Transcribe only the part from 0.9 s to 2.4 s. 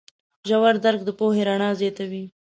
د پوهې رڼا زیاتوي.